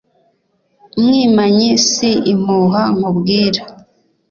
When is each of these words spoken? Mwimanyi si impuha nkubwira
Mwimanyi 1.03 1.69
si 1.87 2.09
impuha 2.31 2.83
nkubwira 2.95 3.61